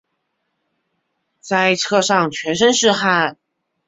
[1.41, 3.37] 在车上全身是汗